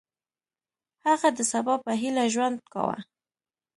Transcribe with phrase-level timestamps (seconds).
[1.07, 2.97] هغه د سبا په هیله ژوند کاوه.